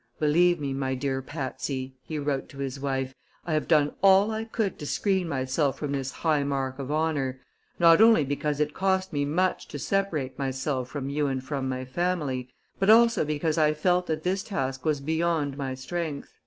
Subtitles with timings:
[0.19, 3.13] "Believe me, my dear Patsy," he wrote to his wife,
[3.45, 7.39] "I have done all I could to screen myself from this high mark of honor,
[7.77, 11.85] not only because it cost me much to separate myself from you and from my
[11.85, 16.33] family, but also because I felt that this task was beyond my strength."